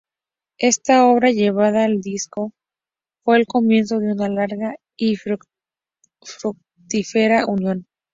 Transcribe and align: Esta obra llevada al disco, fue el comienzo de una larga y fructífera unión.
Esta 0.57 1.05
obra 1.05 1.29
llevada 1.29 1.83
al 1.83 2.01
disco, 2.01 2.53
fue 3.23 3.37
el 3.37 3.45
comienzo 3.45 3.99
de 3.99 4.11
una 4.13 4.27
larga 4.29 4.75
y 4.97 5.15
fructífera 5.15 7.45
unión. 7.45 7.85